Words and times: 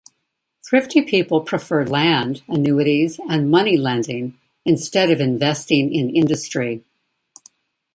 Thrifty 0.67 1.03
people 1.03 1.41
preferred 1.41 1.87
land, 1.87 2.41
annuities 2.47 3.19
and 3.29 3.51
money 3.51 3.77
lending 3.77 4.35
instead 4.65 5.11
of 5.11 5.21
investing 5.21 5.93
in 5.93 6.09
industry. 6.15 6.83